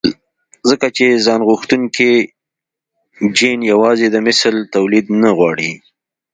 ځکه 0.69 0.87
چې 0.97 1.05
ځانغوښتونکی 1.25 2.11
جېن 3.37 3.59
يوازې 3.71 4.07
د 4.11 4.17
مثل 4.27 4.53
توليد 4.73 5.05
نه 5.21 5.29
غواړي. 5.37 5.71